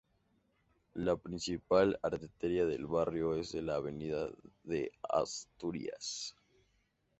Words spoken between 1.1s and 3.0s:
principal arteria del